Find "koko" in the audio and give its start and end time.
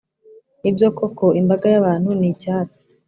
0.97-1.25